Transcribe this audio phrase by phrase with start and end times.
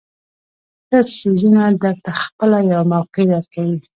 [0.87, 3.77] ښه څیزونه درته خپله یوه موقع درکوي.